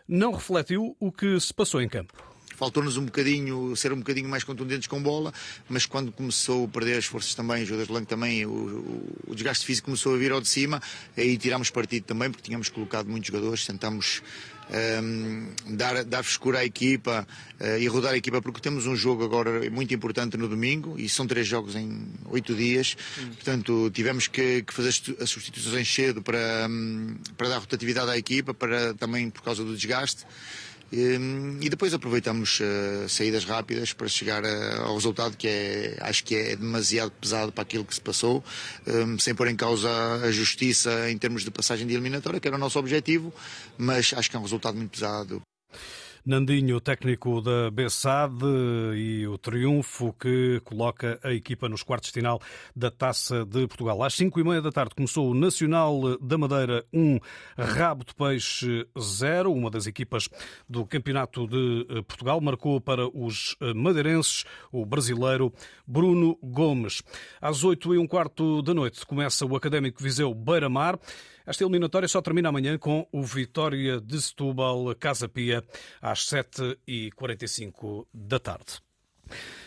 não 0.08 0.32
refletiu 0.32 0.96
o 1.00 1.10
que 1.10 1.38
se 1.40 1.52
passou 1.52 1.80
em 1.80 1.88
campo. 1.88 2.12
Faltou-nos 2.56 2.96
um 2.96 3.04
bocadinho, 3.04 3.74
ser 3.74 3.92
um 3.92 3.98
bocadinho 3.98 4.28
mais 4.28 4.44
contundentes 4.44 4.86
com 4.86 5.02
bola, 5.02 5.34
mas 5.68 5.86
quando 5.86 6.12
começou 6.12 6.66
a 6.66 6.68
perder 6.68 6.98
as 6.98 7.04
forças 7.04 7.34
também, 7.34 7.64
o 7.64 7.86
Blanco 7.86 8.06
também, 8.06 8.46
o, 8.46 9.04
o, 9.26 9.34
desgaste 9.34 9.66
físico 9.66 9.86
começou 9.86 10.14
a 10.14 10.18
vir 10.18 10.30
ao 10.30 10.40
de 10.40 10.48
cima, 10.48 10.80
aí 11.16 11.36
tirámos 11.36 11.70
partido 11.70 12.04
também, 12.04 12.30
porque 12.30 12.44
tínhamos 12.44 12.68
colocado 12.68 13.08
muitos 13.08 13.26
jogadores, 13.26 13.66
tentamos 13.66 14.22
um, 14.70 15.48
dar, 15.76 16.04
dar 16.04 16.22
frescura 16.22 16.60
à 16.60 16.64
equipa 16.64 17.26
uh, 17.60 17.78
e 17.78 17.86
rodar 17.86 18.12
a 18.12 18.16
equipa, 18.16 18.40
porque 18.40 18.60
temos 18.60 18.86
um 18.86 18.96
jogo 18.96 19.24
agora 19.24 19.70
muito 19.70 19.94
importante 19.94 20.36
no 20.36 20.48
domingo 20.48 20.94
e 20.98 21.08
são 21.08 21.26
três 21.26 21.46
jogos 21.46 21.74
em 21.74 22.06
oito 22.26 22.54
dias, 22.54 22.96
hum. 23.18 23.28
portanto 23.28 23.90
tivemos 23.92 24.28
que, 24.28 24.62
que, 24.62 24.72
fazer 24.72 24.88
as 25.20 25.30
substituições 25.30 25.92
cedo 25.92 26.22
para, 26.22 26.66
um, 26.68 27.16
para 27.36 27.48
dar 27.48 27.58
rotatividade 27.58 28.10
à 28.10 28.16
equipa, 28.16 28.54
para, 28.54 28.94
também 28.94 29.30
por 29.30 29.42
causa 29.42 29.64
do 29.64 29.76
desgaste. 29.76 30.24
E 30.92 31.68
depois 31.68 31.92
aproveitamos 31.92 32.60
uh, 32.60 33.08
saídas 33.08 33.44
rápidas 33.44 33.92
para 33.92 34.06
chegar 34.06 34.44
ao 34.80 34.94
resultado 34.94 35.36
que 35.36 35.48
é, 35.48 35.96
acho 36.00 36.22
que 36.22 36.34
é 36.34 36.56
demasiado 36.56 37.10
pesado 37.10 37.50
para 37.50 37.62
aquilo 37.62 37.84
que 37.84 37.94
se 37.94 38.00
passou, 38.00 38.44
um, 38.86 39.18
sem 39.18 39.34
pôr 39.34 39.48
em 39.48 39.56
causa 39.56 39.88
a 40.22 40.30
justiça 40.30 41.10
em 41.10 41.18
termos 41.18 41.42
de 41.42 41.50
passagem 41.50 41.86
de 41.86 41.94
eliminatória, 41.94 42.38
que 42.38 42.46
era 42.46 42.56
o 42.56 42.60
nosso 42.60 42.78
objetivo, 42.78 43.34
mas 43.76 44.12
acho 44.14 44.30
que 44.30 44.36
é 44.36 44.38
um 44.38 44.42
resultado 44.42 44.76
muito 44.76 44.90
pesado. 44.90 45.42
Nandinho, 46.26 46.80
técnico 46.80 47.42
da 47.42 47.70
Bessade, 47.70 48.46
e 48.96 49.26
o 49.28 49.36
triunfo 49.36 50.10
que 50.14 50.58
coloca 50.64 51.20
a 51.22 51.34
equipa 51.34 51.68
nos 51.68 51.82
quartos 51.82 52.08
de 52.08 52.14
final 52.14 52.40
da 52.74 52.90
Taça 52.90 53.44
de 53.44 53.66
Portugal. 53.66 54.02
Às 54.02 54.14
cinco 54.14 54.40
e 54.40 54.44
meia 54.44 54.62
da 54.62 54.72
tarde 54.72 54.94
começou 54.94 55.30
o 55.30 55.34
Nacional 55.34 56.16
da 56.16 56.38
Madeira 56.38 56.82
1, 56.94 57.18
Rabo 57.58 58.06
de 58.06 58.14
Peixe 58.14 58.86
0. 58.98 59.52
Uma 59.52 59.70
das 59.70 59.86
equipas 59.86 60.26
do 60.66 60.86
Campeonato 60.86 61.46
de 61.46 62.02
Portugal 62.08 62.40
marcou 62.40 62.80
para 62.80 63.06
os 63.06 63.54
madeirenses 63.76 64.46
o 64.72 64.86
brasileiro 64.86 65.52
Bruno 65.86 66.38
Gomes. 66.42 67.02
Às 67.38 67.64
oito 67.64 67.94
e 67.94 67.98
um 67.98 68.06
quarto 68.06 68.62
da 68.62 68.72
noite 68.72 69.04
começa 69.04 69.44
o 69.44 69.54
Académico 69.54 70.02
Viseu 70.02 70.32
Beira-Mar. 70.32 70.98
Esta 71.46 71.62
eliminatória 71.62 72.08
só 72.08 72.22
termina 72.22 72.48
amanhã 72.48 72.78
com 72.78 73.06
o 73.12 73.22
Vitória 73.22 74.00
de 74.00 74.20
Setúbal 74.20 74.94
Casa 74.94 75.28
Pia 75.28 75.62
às 76.00 76.20
7h45 76.20 78.06
da 78.12 78.38
tarde. 78.38 78.80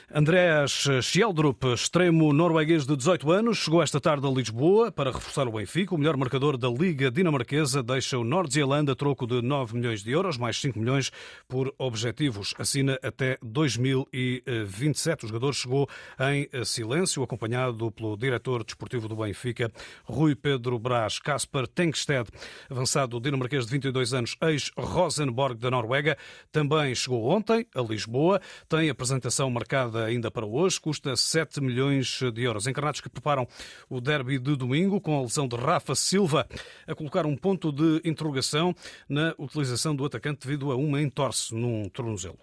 Andrés 0.09 0.87
Schjeldrup, 1.01 1.65
extremo 1.73 2.31
norueguês 2.31 2.85
de 2.85 2.95
18 2.95 3.29
anos, 3.29 3.57
chegou 3.57 3.83
esta 3.83 3.99
tarde 3.99 4.25
a 4.25 4.29
Lisboa 4.29 4.89
para 4.89 5.11
reforçar 5.11 5.45
o 5.49 5.51
Benfica. 5.51 5.93
O 5.93 5.97
melhor 5.97 6.15
marcador 6.15 6.57
da 6.57 6.69
Liga 6.69 7.11
Dinamarquesa 7.11 7.83
deixa 7.83 8.17
o 8.17 8.23
Norte-Zelanda 8.23 8.93
a 8.93 8.95
troco 8.95 9.27
de 9.27 9.41
9 9.41 9.75
milhões 9.75 10.01
de 10.01 10.11
euros, 10.11 10.37
mais 10.37 10.61
5 10.61 10.79
milhões 10.79 11.11
por 11.45 11.75
objetivos. 11.77 12.53
Assina 12.57 12.97
até 13.03 13.37
2027. 13.41 15.25
O 15.25 15.27
jogador 15.27 15.53
chegou 15.53 15.89
em 16.21 16.47
silêncio, 16.63 17.21
acompanhado 17.21 17.91
pelo 17.91 18.15
diretor 18.15 18.63
desportivo 18.63 19.09
do 19.09 19.17
Benfica, 19.17 19.69
Rui 20.05 20.35
Pedro 20.35 20.79
Brás. 20.79 21.19
Kasper 21.19 21.67
Tenkstedt, 21.67 22.31
avançado 22.69 23.19
dinamarquês 23.19 23.65
de 23.65 23.71
22 23.73 24.13
anos, 24.13 24.37
ex-Rosenborg 24.41 25.59
da 25.59 25.69
Noruega, 25.69 26.17
também 26.49 26.95
chegou 26.95 27.25
ontem 27.29 27.67
a 27.75 27.81
Lisboa. 27.81 28.39
Tem 28.69 28.89
apresentação 28.89 29.49
marcada 29.49 29.96
ainda 30.05 30.29
para 30.31 30.45
hoje, 30.45 30.79
custa 30.79 31.15
7 31.15 31.61
milhões 31.61 32.19
de 32.33 32.43
euros. 32.43 32.67
Encarnados 32.67 33.01
que 33.01 33.09
preparam 33.09 33.47
o 33.89 33.99
derby 33.99 34.39
de 34.39 34.55
domingo, 34.55 35.01
com 35.01 35.17
a 35.17 35.21
lesão 35.21 35.47
de 35.47 35.55
Rafa 35.55 35.95
Silva, 35.95 36.47
a 36.85 36.95
colocar 36.95 37.25
um 37.25 37.35
ponto 37.35 37.71
de 37.71 38.01
interrogação 38.03 38.75
na 39.07 39.33
utilização 39.37 39.95
do 39.95 40.05
atacante 40.05 40.47
devido 40.47 40.71
a 40.71 40.75
uma 40.75 41.01
entorse 41.01 41.53
num 41.53 41.89
tornozelo. 41.89 42.37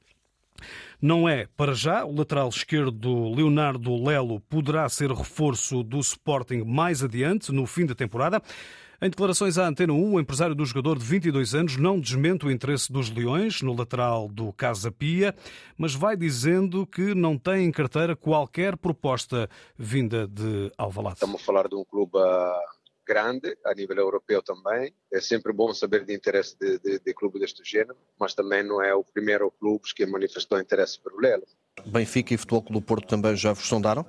Não 1.01 1.29
é 1.29 1.47
para 1.57 1.75
já. 1.75 2.05
O 2.05 2.15
lateral 2.15 2.49
esquerdo 2.49 3.35
Leonardo 3.35 4.03
Lelo 4.03 4.41
poderá 4.41 4.89
ser 4.89 5.11
reforço 5.11 5.83
do 5.83 5.99
Sporting 5.99 6.63
mais 6.65 7.03
adiante, 7.03 7.53
no 7.53 7.67
fim 7.67 7.85
da 7.85 7.95
temporada. 7.95 8.41
Em 9.03 9.11
declarações 9.11 9.59
à 9.59 9.67
Antena 9.67 9.93
1, 9.93 10.15
o 10.15 10.21
empresário 10.21 10.55
do 10.55 10.65
jogador 10.65 10.99
de 10.99 11.05
22 11.05 11.55
anos 11.55 11.77
não 11.77 11.99
desmente 11.99 12.47
o 12.47 12.51
interesse 12.51 12.93
dos 12.93 13.11
Leões 13.11 13.61
no 13.61 13.75
lateral 13.75 14.29
do 14.29 14.53
Casa 14.53 14.91
Pia, 14.91 15.35
mas 15.77 15.95
vai 15.95 16.17
dizendo 16.17 16.87
que 16.87 17.15
não 17.15 17.37
tem 17.37 17.67
em 17.67 17.73
carteira 17.73 18.15
qualquer 18.15 18.77
proposta 18.77 19.49
vinda 19.77 20.29
de 20.29 20.71
Alvalade. 20.79 21.17
Estamos 21.17 21.41
a 21.41 21.45
falar 21.45 21.69
de 21.69 21.75
um 21.75 21.85
clube 21.85 22.17
ah, 22.19 22.61
grande, 23.07 23.57
a 23.65 23.75
nível 23.75 23.97
europeu 23.97 24.43
também. 24.43 24.95
É 25.13 25.21
sempre 25.21 25.53
bom 25.53 25.75
saber 25.75 26.05
de 26.05 26.15
interesse 26.15 26.57
de, 26.59 26.79
de, 26.79 26.99
de 27.01 27.15
clube 27.15 27.39
deste 27.39 27.63
género, 27.65 27.97
mas 28.19 28.35
também 28.35 28.63
não 28.63 28.81
é 28.81 28.95
o 28.95 29.05
primeiro 29.05 29.51
clube 29.51 29.85
que 29.95 30.07
manifestou 30.07 30.59
interesse 30.59 31.01
por 31.01 31.21
Lelo. 31.21 31.47
Benfica 31.87 32.33
e 32.33 32.37
Futebol 32.37 32.63
Clube 32.63 32.81
do 32.81 32.87
Porto 32.87 33.09
também 33.09 33.37
já 33.37 33.53
vos 33.53 33.67
sondaram? 33.67 34.07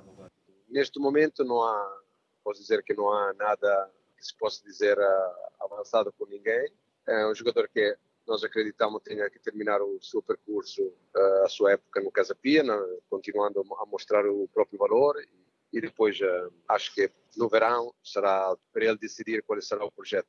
Neste 0.68 1.00
momento 1.00 1.44
não 1.44 1.62
há, 1.62 1.98
posso 2.44 2.60
dizer 2.60 2.82
que 2.82 2.94
não 2.94 3.12
há 3.12 3.34
nada 3.34 3.90
se 4.26 4.36
possa 4.36 4.62
dizer 4.64 4.98
uh, 4.98 5.64
avançado 5.64 6.12
com 6.12 6.26
ninguém. 6.26 6.70
É 7.06 7.26
um 7.26 7.34
jogador 7.34 7.68
que 7.68 7.96
nós 8.26 8.42
acreditamos 8.42 9.02
tenha 9.02 9.30
que 9.30 9.38
terminar 9.38 9.80
o 9.80 9.98
seu 10.02 10.20
percurso, 10.20 10.82
uh, 10.82 11.44
a 11.44 11.48
sua 11.48 11.72
época 11.72 12.00
no 12.00 12.10
Casa 12.10 12.34
Pia, 12.34 12.64
continuando 13.08 13.60
a 13.78 13.86
mostrar 13.86 14.26
o 14.26 14.48
próprio 14.48 14.78
valor 14.78 15.16
e 15.72 15.80
depois 15.80 16.18
uh, 16.20 16.52
acho 16.68 16.94
que 16.94 17.10
no 17.36 17.48
verão 17.48 17.92
será 18.02 18.54
para 18.72 18.84
ele 18.84 18.96
decidir 18.96 19.42
qual 19.42 19.60
será 19.60 19.84
o 19.84 19.92
projeto. 19.92 20.26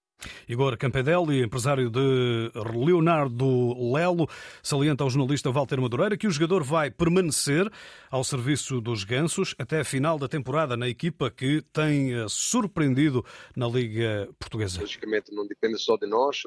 Igor 0.48 0.78
Campedelli, 0.78 1.42
empresário 1.42 1.90
de 1.90 2.52
Leonardo 2.74 3.94
Lelo, 3.94 4.28
salienta 4.62 5.04
ao 5.04 5.10
jornalista 5.10 5.52
Walter 5.52 5.80
Madureira 5.80 6.18
que 6.18 6.28
o 6.28 6.32
jogador 6.32 6.64
vai 6.64 6.92
permanecer 6.92 7.72
ao 8.10 8.24
serviço 8.24 8.82
dos 8.82 9.04
Gansos 9.04 9.56
até 9.58 9.80
a 9.80 9.86
final 9.86 10.18
da 10.18 10.28
temporada 10.28 10.76
na 10.76 10.90
equipa 10.90 11.30
que 11.32 11.62
tem 11.72 12.14
eh, 12.14 12.26
surpreendido 12.28 13.24
na 13.56 13.68
Liga 13.68 14.30
Portuguesa. 14.40 14.82
Logicamente 14.82 15.34
não 15.34 15.46
depende 15.46 15.78
só 15.80 15.96
de 15.98 16.08
nós, 16.08 16.42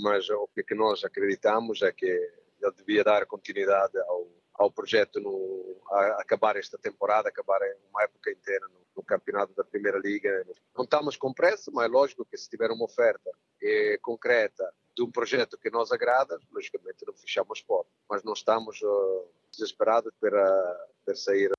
mas 0.00 0.28
o 0.28 0.48
que 0.66 0.74
nós 0.74 1.04
acreditamos 1.04 1.82
é 1.82 1.92
que 1.92 2.06
ele 2.06 2.72
devia 2.76 3.04
dar 3.04 3.26
continuidade 3.26 3.96
ao, 3.98 4.28
ao 4.62 4.70
projeto 4.70 5.20
no, 5.20 5.82
a 5.90 6.22
acabar 6.22 6.56
esta 6.56 6.78
temporada, 6.78 7.28
acabar 7.28 7.60
uma 7.90 8.02
época 8.02 8.30
inteira 8.30 8.66
no, 8.68 8.80
no, 8.96 9.02
campeonato 9.02 9.52
da 9.54 9.64
Primeira 9.64 9.98
Liga. 9.98 10.44
Não 10.76 10.84
estamos 10.84 11.16
com 11.16 11.32
pressa, 11.32 11.70
mas 11.72 11.86
é 11.86 11.88
lógico 11.88 12.24
que 12.24 12.36
se 12.36 12.48
tiver 12.48 12.70
uma 12.70 12.84
oferta 12.84 13.30
eh, 13.62 13.98
concreta 14.00 14.72
de 14.96 15.02
um 15.02 15.10
projeto 15.10 15.58
que 15.58 15.70
nos 15.70 15.90
agrada, 15.90 16.38
logicamente 16.50 17.06
não 17.06 17.14
fechamos 17.14 17.62
portas, 17.62 17.92
mas 18.08 18.22
não 18.22 18.34
estamos 18.34 18.80
uh, 18.82 19.28
desesperados 19.50 20.12
para, 20.20 20.88
para 21.04 21.14
sair 21.14 21.50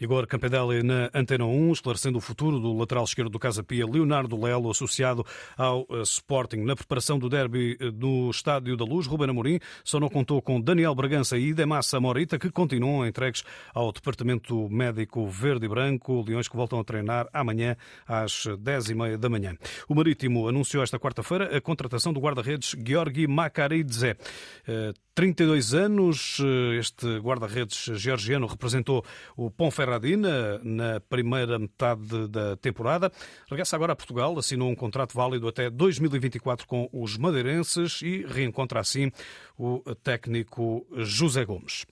Igor 0.00 0.26
Campedelli 0.28 0.82
na 0.82 1.10
Antena 1.12 1.44
1, 1.44 1.72
esclarecendo 1.72 2.18
o 2.18 2.20
futuro 2.20 2.60
do 2.60 2.72
lateral 2.72 3.02
esquerdo 3.02 3.30
do 3.30 3.38
Casa 3.38 3.64
Pia, 3.64 3.84
Leonardo 3.84 4.40
Lelo, 4.40 4.70
associado 4.70 5.26
ao 5.56 5.86
eh, 5.90 6.02
Sporting. 6.02 6.58
Na 6.58 6.76
preparação 6.76 7.18
do 7.18 7.28
derby 7.28 7.76
eh, 7.80 7.90
no 7.90 8.30
Estádio 8.30 8.76
da 8.76 8.84
Luz, 8.84 9.08
Ruben 9.08 9.30
Amorim 9.30 9.58
só 9.82 9.98
não 9.98 10.08
contou 10.08 10.40
com 10.40 10.60
Daniel 10.60 10.94
Bragança 10.94 11.36
e 11.36 11.52
Demassa 11.52 11.98
Morita, 11.98 12.38
que 12.38 12.48
continuam 12.48 13.04
entregues 13.04 13.42
ao 13.74 13.90
Departamento 13.90 14.68
Médico 14.70 15.26
Verde 15.26 15.66
e 15.66 15.68
Branco, 15.68 16.24
Leões 16.24 16.46
que 16.46 16.56
voltam 16.56 16.78
a 16.78 16.84
treinar 16.84 17.28
amanhã 17.32 17.76
às 18.06 18.46
10h30 18.46 19.16
da 19.16 19.28
manhã. 19.28 19.56
O 19.88 19.96
Marítimo 19.96 20.48
anunciou 20.48 20.84
esta 20.84 20.98
quarta-feira 20.98 21.56
a 21.56 21.60
contratação 21.60 22.12
do 22.12 22.20
guarda-redes 22.20 22.76
Georgi 22.86 23.26
Makaridze. 23.26 24.16
32 25.14 25.74
eh, 25.74 25.78
anos, 25.78 26.38
este 26.78 27.18
guarda-redes 27.18 27.90
georgiano 27.98 28.46
representou 28.46 29.04
o 29.36 29.50
Ponferradina 29.50 29.87
na 30.62 31.00
primeira 31.00 31.58
metade 31.58 32.28
da 32.28 32.56
temporada. 32.56 33.10
Regressa 33.48 33.76
agora 33.76 33.92
a 33.92 33.96
Portugal, 33.96 34.38
assinou 34.38 34.68
um 34.68 34.74
contrato 34.74 35.14
válido 35.14 35.48
até 35.48 35.70
2024 35.70 36.66
com 36.66 36.88
os 36.92 37.16
madeirenses 37.16 38.00
e 38.02 38.24
reencontra 38.26 38.80
assim 38.80 39.10
o 39.56 39.80
técnico 40.02 40.86
José 40.96 41.44
Gomes. 41.44 41.86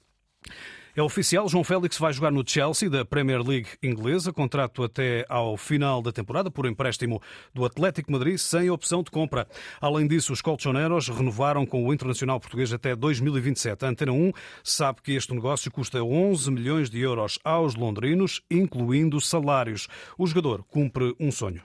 É 0.96 1.02
oficial, 1.02 1.46
João 1.46 1.62
Félix 1.62 1.98
vai 1.98 2.10
jogar 2.10 2.32
no 2.32 2.42
Chelsea 2.42 2.88
da 2.88 3.04
Premier 3.04 3.46
League 3.46 3.68
inglesa, 3.82 4.32
contrato 4.32 4.82
até 4.82 5.26
ao 5.28 5.54
final 5.58 6.00
da 6.00 6.10
temporada 6.10 6.50
por 6.50 6.64
empréstimo 6.64 7.20
do 7.52 7.66
Atlético 7.66 8.10
Madrid 8.10 8.38
sem 8.38 8.70
opção 8.70 9.02
de 9.02 9.10
compra. 9.10 9.46
Além 9.78 10.08
disso, 10.08 10.32
os 10.32 10.40
colchoneros 10.40 11.08
renovaram 11.08 11.66
com 11.66 11.86
o 11.86 11.92
Internacional 11.92 12.40
Português 12.40 12.72
até 12.72 12.96
2027. 12.96 13.84
A 13.84 13.88
Antena 13.88 14.12
1 14.12 14.32
sabe 14.64 15.02
que 15.02 15.12
este 15.12 15.34
negócio 15.34 15.70
custa 15.70 16.02
11 16.02 16.50
milhões 16.50 16.88
de 16.88 16.98
euros 16.98 17.38
aos 17.44 17.74
londrinos, 17.74 18.40
incluindo 18.50 19.20
salários. 19.20 19.88
O 20.16 20.26
jogador 20.26 20.64
cumpre 20.64 21.14
um 21.20 21.30
sonho. 21.30 21.60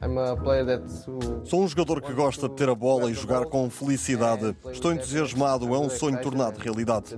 Sou 1.45 1.63
um 1.63 1.67
jogador 1.69 2.01
que 2.01 2.11
gosta 2.11 2.49
de 2.49 2.55
ter 2.57 2.67
a 2.67 2.75
bola 2.75 3.09
e 3.09 3.13
jogar 3.13 3.45
com 3.45 3.69
felicidade. 3.69 4.53
Estou 4.73 4.91
entusiasmado, 4.91 5.73
é 5.73 5.79
um 5.79 5.89
sonho 5.89 6.21
tornado 6.21 6.59
realidade. 6.59 7.15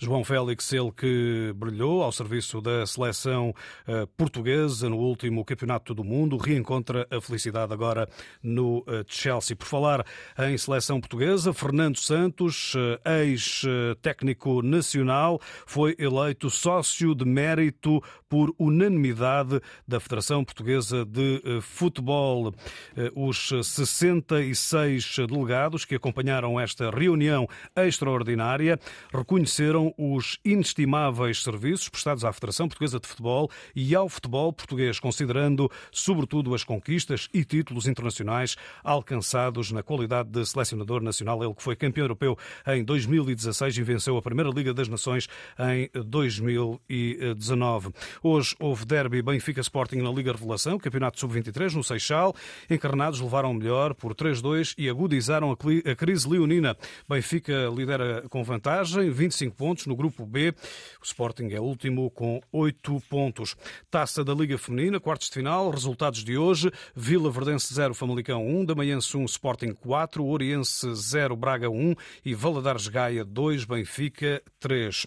João 0.00 0.22
Félix, 0.22 0.72
ele 0.72 0.92
que 0.92 1.52
brilhou 1.56 2.04
ao 2.04 2.12
serviço 2.12 2.60
da 2.60 2.86
seleção 2.86 3.52
eh, 3.84 4.06
portuguesa 4.16 4.88
no 4.88 4.96
último 4.96 5.44
Campeonato 5.44 5.92
do 5.92 6.04
Mundo, 6.04 6.36
reencontra 6.36 7.04
a 7.10 7.20
felicidade 7.20 7.72
agora 7.72 8.08
no 8.40 8.84
eh, 8.86 9.04
Chelsea. 9.08 9.56
Por 9.56 9.66
falar 9.66 10.06
em 10.38 10.56
seleção 10.56 11.00
portuguesa, 11.00 11.52
Fernando 11.52 11.98
Santos, 11.98 12.74
eh, 13.04 13.24
ex-técnico 13.24 14.62
nacional, 14.62 15.40
foi 15.66 15.96
eleito 15.98 16.48
sócio 16.48 17.12
de 17.12 17.24
mérito 17.24 18.00
por 18.28 18.54
unanimidade 18.56 19.60
da 19.86 19.98
Federação 19.98 20.44
Portuguesa 20.44 21.04
de 21.04 21.42
Futebol. 21.62 22.54
Os 23.16 23.48
66 23.48 25.16
delegados 25.26 25.84
que 25.84 25.94
acompanharam 25.94 26.60
esta 26.60 26.90
reunião 26.90 27.48
extraordinária 27.74 28.78
reconheceram 29.12 29.87
os 29.96 30.38
inestimáveis 30.44 31.42
serviços 31.42 31.88
prestados 31.88 32.24
à 32.24 32.32
Federação 32.32 32.68
Portuguesa 32.68 33.00
de 33.00 33.06
Futebol 33.06 33.50
e 33.74 33.94
ao 33.94 34.08
futebol 34.08 34.52
português, 34.52 34.98
considerando 34.98 35.70
sobretudo 35.90 36.54
as 36.54 36.64
conquistas 36.64 37.28
e 37.32 37.44
títulos 37.44 37.86
internacionais 37.86 38.56
alcançados 38.82 39.70
na 39.72 39.82
qualidade 39.82 40.28
de 40.30 40.44
selecionador 40.44 41.02
nacional. 41.02 41.42
Ele 41.42 41.54
que 41.54 41.62
foi 41.62 41.76
campeão 41.76 42.04
europeu 42.04 42.36
em 42.66 42.84
2016 42.84 43.78
e 43.78 43.82
venceu 43.82 44.16
a 44.16 44.22
Primeira 44.22 44.50
Liga 44.50 44.74
das 44.74 44.88
Nações 44.88 45.28
em 45.58 45.90
2019. 46.04 47.90
Hoje 48.22 48.54
houve 48.58 48.84
derby 48.84 49.22
Benfica 49.22 49.60
Sporting 49.60 49.98
na 49.98 50.10
Liga 50.10 50.32
Revelação, 50.32 50.78
Campeonato 50.78 51.20
Sub-23 51.20 51.74
no 51.74 51.84
Seixal. 51.84 52.34
Encarnados 52.68 53.20
levaram 53.20 53.54
melhor 53.54 53.94
por 53.94 54.14
3-2 54.14 54.74
e 54.76 54.88
agudizaram 54.88 55.52
a 55.52 55.96
crise 55.96 56.28
leonina. 56.28 56.76
Benfica 57.08 57.68
lidera 57.74 58.24
com 58.28 58.42
vantagem, 58.42 59.10
25 59.10 59.56
pontos 59.56 59.77
pontos. 59.78 59.86
No 59.86 59.96
grupo 59.96 60.26
B, 60.26 60.54
o 61.00 61.04
Sporting 61.04 61.48
é 61.52 61.60
último 61.60 62.10
com 62.10 62.40
oito 62.52 63.00
pontos. 63.08 63.54
Taça 63.90 64.24
da 64.24 64.34
Liga 64.34 64.58
Feminina, 64.58 64.98
quartos 64.98 65.28
de 65.28 65.34
final, 65.34 65.70
resultados 65.70 66.24
de 66.24 66.36
hoje: 66.36 66.70
Vila 66.94 67.30
Verdense 67.30 67.72
0, 67.72 67.94
Famalicão 67.94 68.46
1, 68.46 68.64
Damanhense 68.64 69.16
1, 69.16 69.24
Sporting 69.26 69.72
4, 69.74 70.24
Oriense 70.24 70.94
0, 70.94 71.36
Braga 71.36 71.70
1 71.70 71.94
e 72.24 72.34
Valadares 72.34 72.88
Gaia 72.88 73.24
2, 73.24 73.64
Benfica 73.64 74.42
3. 74.58 75.06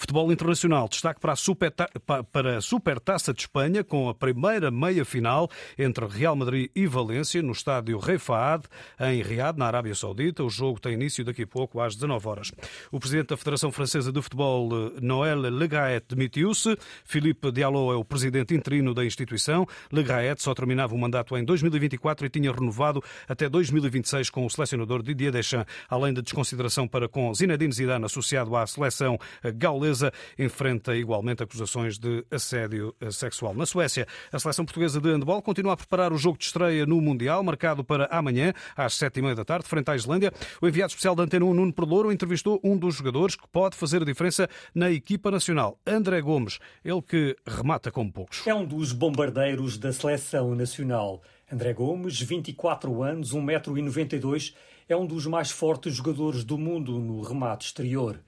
Futebol 0.00 0.32
internacional, 0.32 0.88
destaque 0.88 1.20
para 1.20 1.34
a, 1.34 2.24
para 2.24 2.56
a 2.56 2.60
Supertaça 2.62 3.34
de 3.34 3.42
Espanha, 3.42 3.84
com 3.84 4.08
a 4.08 4.14
primeira 4.14 4.70
meia-final 4.70 5.50
entre 5.78 6.06
Real 6.06 6.34
Madrid 6.34 6.70
e 6.74 6.86
Valência, 6.86 7.42
no 7.42 7.52
estádio 7.52 7.98
Rei 7.98 8.16
Fahad, 8.16 8.64
em 8.98 9.20
Riad, 9.20 9.58
na 9.58 9.66
Arábia 9.66 9.94
Saudita. 9.94 10.42
O 10.42 10.48
jogo 10.48 10.80
tem 10.80 10.94
início 10.94 11.22
daqui 11.22 11.42
a 11.42 11.46
pouco, 11.46 11.82
às 11.82 11.96
19 11.96 12.28
horas. 12.28 12.50
O 12.90 12.98
presidente 12.98 13.26
da 13.26 13.36
Federação 13.36 13.70
Francesa 13.70 14.10
de 14.10 14.22
Futebol, 14.22 14.70
Noël 15.02 15.38
Le 15.38 15.68
Gaët, 15.68 16.06
demitiu-se. 16.08 16.78
Philippe 17.04 17.52
Diallo 17.52 17.92
é 17.92 17.96
o 17.96 18.02
presidente 18.02 18.54
interino 18.54 18.94
da 18.94 19.04
instituição. 19.04 19.66
Le 19.92 20.02
Gaët 20.02 20.42
só 20.42 20.54
terminava 20.54 20.94
o 20.94 20.98
mandato 20.98 21.36
em 21.36 21.44
2024 21.44 22.24
e 22.24 22.30
tinha 22.30 22.50
renovado 22.50 23.04
até 23.28 23.50
2026 23.50 24.30
com 24.30 24.46
o 24.46 24.50
selecionador 24.50 25.02
Didier 25.02 25.30
Deschamps, 25.30 25.70
além 25.90 26.14
da 26.14 26.22
desconsideração 26.22 26.88
para 26.88 27.06
com 27.06 27.34
Zinedine 27.34 27.70
Zidane, 27.74 28.06
associado 28.06 28.56
à 28.56 28.66
seleção 28.66 29.18
gaulesa 29.56 29.89
portuguesa 29.90 30.12
enfrenta 30.38 30.96
igualmente 30.96 31.42
acusações 31.42 31.98
de 31.98 32.24
assédio 32.30 32.94
sexual. 33.10 33.54
Na 33.54 33.66
Suécia, 33.66 34.06
a 34.32 34.38
seleção 34.38 34.64
portuguesa 34.64 35.00
de 35.00 35.10
handball 35.10 35.42
continua 35.42 35.72
a 35.72 35.76
preparar 35.76 36.12
o 36.12 36.18
jogo 36.18 36.38
de 36.38 36.44
estreia 36.44 36.86
no 36.86 37.00
Mundial, 37.00 37.42
marcado 37.42 37.82
para 37.82 38.06
amanhã, 38.06 38.52
às 38.76 38.94
sete 38.94 39.18
e 39.18 39.22
meia 39.22 39.34
da 39.34 39.44
tarde, 39.44 39.66
frente 39.66 39.90
à 39.90 39.96
Islândia. 39.96 40.32
O 40.60 40.68
enviado 40.68 40.90
especial 40.90 41.14
da 41.14 41.24
Antena 41.24 41.44
1, 41.44 41.54
Nuno 41.54 41.72
Perlouro, 41.72 42.12
entrevistou 42.12 42.60
um 42.62 42.76
dos 42.76 42.96
jogadores 42.96 43.34
que 43.34 43.48
pode 43.48 43.76
fazer 43.76 44.02
a 44.02 44.04
diferença 44.04 44.48
na 44.74 44.90
equipa 44.90 45.30
nacional, 45.30 45.78
André 45.86 46.20
Gomes, 46.20 46.58
ele 46.84 47.02
que 47.02 47.36
remata 47.46 47.90
como 47.90 48.12
poucos. 48.12 48.46
É 48.46 48.54
um 48.54 48.64
dos 48.64 48.92
bombardeiros 48.92 49.76
da 49.76 49.92
seleção 49.92 50.54
nacional. 50.54 51.22
André 51.50 51.72
Gomes, 51.72 52.20
24 52.20 53.02
anos, 53.02 53.34
1,92m, 53.34 54.54
é 54.88 54.96
um 54.96 55.06
dos 55.06 55.26
mais 55.26 55.50
fortes 55.50 55.94
jogadores 55.94 56.44
do 56.44 56.56
mundo 56.56 56.98
no 56.98 57.22
remate 57.22 57.66
exterior. 57.66 58.20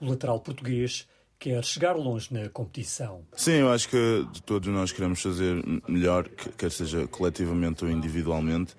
O 0.00 0.08
lateral 0.08 0.40
português 0.40 1.06
quer 1.38 1.64
chegar 1.64 1.96
longe 1.96 2.32
na 2.32 2.48
competição. 2.48 3.22
Sim, 3.34 3.52
eu 3.52 3.72
acho 3.72 3.88
que 3.88 4.26
todos 4.44 4.68
nós 4.68 4.92
queremos 4.92 5.22
fazer 5.22 5.62
melhor, 5.88 6.28
quer 6.56 6.70
seja 6.70 7.06
coletivamente 7.06 7.84
ou 7.84 7.90
individualmente. 7.90 8.74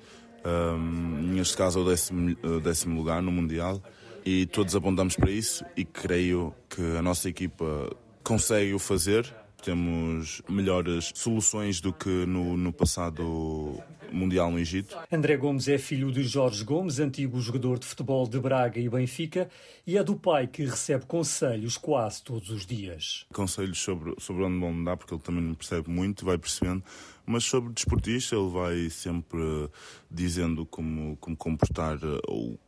Um, 0.45 1.33
neste 1.33 1.57
caso 1.57 1.79
é 1.79 1.81
o 1.81 1.85
décimo, 1.85 2.35
décimo 2.63 2.97
lugar 2.97 3.21
no 3.21 3.31
Mundial 3.31 3.81
e 4.25 4.45
todos 4.45 4.75
apontamos 4.75 5.15
para 5.15 5.31
isso 5.31 5.65
e 5.75 5.83
creio 5.83 6.53
que 6.69 6.81
a 6.97 7.01
nossa 7.01 7.29
equipa 7.29 7.89
consegue 8.23 8.73
o 8.73 8.79
fazer 8.79 9.31
temos 9.61 10.41
melhores 10.49 11.11
soluções 11.15 11.79
do 11.79 11.93
que 11.93 12.09
no, 12.25 12.57
no 12.57 12.73
passado 12.73 13.81
Mundial 14.11 14.51
no 14.51 14.59
Egito. 14.59 14.97
André 15.11 15.37
Gomes 15.37 15.67
é 15.67 15.77
filho 15.77 16.11
de 16.11 16.23
Jorge 16.23 16.63
Gomes, 16.63 16.99
antigo 16.99 17.39
jogador 17.39 17.79
de 17.79 17.85
futebol 17.85 18.27
de 18.27 18.39
Braga 18.39 18.79
e 18.79 18.89
Benfica, 18.89 19.49
e 19.87 19.97
é 19.97 20.03
do 20.03 20.15
pai 20.15 20.47
que 20.47 20.65
recebe 20.65 21.05
conselhos 21.05 21.77
quase 21.77 22.23
todos 22.23 22.49
os 22.49 22.65
dias. 22.65 23.25
Conselhos 23.33 23.79
sobre, 23.79 24.13
sobre 24.19 24.43
onde 24.43 24.59
vão 24.59 24.83
dar, 24.83 24.97
porque 24.97 25.13
ele 25.13 25.21
também 25.21 25.43
não 25.43 25.53
percebe 25.53 25.89
muito, 25.89 26.25
vai 26.25 26.37
percebendo, 26.37 26.83
mas 27.25 27.43
sobre 27.43 27.73
desportista 27.73 28.35
ele 28.35 28.49
vai 28.49 28.89
sempre 28.89 29.69
dizendo 30.09 30.65
como, 30.65 31.15
como 31.17 31.35
comportar 31.35 31.97
ou, 32.27 32.59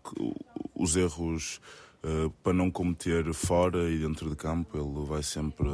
os 0.75 0.95
erros 0.95 1.59
uh, 2.03 2.29
para 2.41 2.53
não 2.53 2.71
cometer 2.71 3.33
fora 3.33 3.89
e 3.89 3.99
dentro 3.99 4.29
de 4.29 4.35
campo, 4.35 4.77
ele 4.77 5.05
vai 5.05 5.23
sempre 5.23 5.67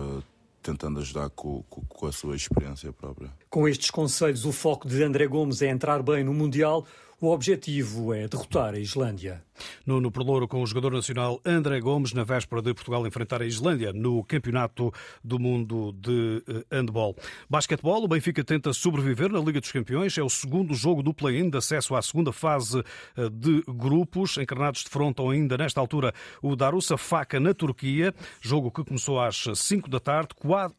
tentando 0.61 0.99
ajudar 0.99 1.29
com, 1.29 1.63
com, 1.63 1.81
com, 1.81 2.05
a 2.05 2.11
sua 2.11 2.35
experiência 2.35 2.91
própria. 2.91 3.31
Com 3.49 3.67
estes 3.67 3.89
conselhos, 3.89 4.45
o 4.45 4.51
foco 4.51 4.87
de 4.87 5.01
André 5.03 5.27
Gomes 5.27 5.61
é 5.61 5.67
entrar 5.67 6.01
bem 6.03 6.23
no 6.23 6.33
Mundial. 6.33 6.85
O 7.21 7.31
objetivo 7.31 8.13
é 8.13 8.29
derrotar 8.29 8.73
a 8.73 8.79
Islândia. 8.79 9.43
Nuno 9.85 10.09
Perlouro 10.09 10.47
com 10.47 10.63
o 10.63 10.65
jogador 10.65 10.93
nacional 10.93 11.41
André 11.45 11.81
Gomes 11.81 12.13
na 12.13 12.23
véspera 12.23 12.61
de 12.61 12.73
Portugal 12.73 13.05
enfrentar 13.05 13.41
a 13.41 13.45
Islândia 13.45 13.91
no 13.91 14.23
Campeonato 14.23 14.89
do 15.21 15.37
Mundo 15.37 15.91
de 15.91 16.41
eh, 16.47 16.63
Handball. 16.71 17.17
Basquetebol, 17.49 18.05
o 18.05 18.07
Benfica 18.07 18.41
tenta 18.41 18.71
sobreviver 18.71 19.29
na 19.29 19.39
Liga 19.39 19.59
dos 19.59 19.69
Campeões. 19.69 20.17
É 20.17 20.23
o 20.23 20.29
segundo 20.29 20.73
jogo 20.73 21.03
do 21.03 21.13
play-in 21.13 21.49
de 21.49 21.57
acesso 21.57 21.93
à 21.93 22.01
segunda 22.01 22.31
fase 22.31 22.81
eh, 23.17 23.29
de 23.29 23.65
grupos. 23.67 24.37
Encarnados 24.37 24.85
defrontam 24.85 25.29
ainda 25.29 25.57
nesta 25.57 25.81
altura 25.81 26.13
o 26.41 26.55
Darussa 26.55 26.97
Faca 26.97 27.37
na 27.37 27.53
Turquia. 27.53 28.15
Jogo 28.39 28.71
que 28.71 28.85
começou 28.85 29.19
às 29.19 29.43
5 29.55 29.89
da 29.89 29.99
tarde, 29.99 30.29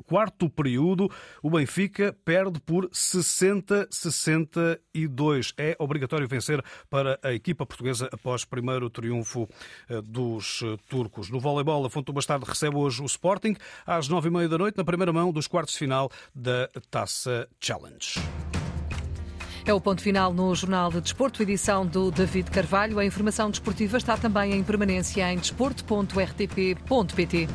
quarto 0.07 0.49
período. 0.49 1.11
O 1.43 1.51
Benfica 1.51 2.17
perde 2.25 2.59
por 2.61 2.89
60-62. 2.89 5.53
É 5.59 5.77
obrigatório 5.79 6.30
vencer 6.31 6.65
para 6.89 7.19
a 7.23 7.33
equipa 7.33 7.67
portuguesa 7.67 8.09
após 8.13 8.45
primeiro 8.45 8.89
triunfo 8.89 9.49
eh, 9.89 10.01
dos 10.03 10.63
eh, 10.63 10.77
turcos. 10.89 11.31
No 11.31 11.41
voleibol, 11.41 11.85
a 11.85 11.91
Fonte 11.91 12.13
Bastardo 12.13 12.47
recebe 12.47 12.77
hoje 12.77 13.03
o 13.03 13.07
Sporting 13.07 13.57
às 13.87 14.09
nove 14.09 14.29
e 14.29 14.31
meia 14.31 14.49
da 14.49 14.59
noite 14.59 14.79
na 14.79 14.85
primeira 14.85 15.13
mão 15.13 15.33
dos 15.33 15.47
quartos 15.47 15.75
de 15.75 15.79
final 15.79 16.11
da 16.35 16.69
Taça 16.91 17.49
Challenge. 17.61 18.21
É 19.65 19.73
o 19.75 19.81
ponto 19.81 20.03
final 20.03 20.33
no 20.33 20.55
Jornal 20.55 20.91
de 20.91 21.01
Desporto, 21.01 21.43
edição 21.43 21.85
do 21.87 22.11
David 22.11 22.51
Carvalho. 22.51 22.99
A 22.99 23.05
informação 23.05 23.51
desportiva 23.51 23.99
está 23.99 24.17
também 24.17 24.55
em 24.55 24.65
permanência 24.65 25.31
em 25.33 25.37
desporto.rtp.pt. 25.37 27.49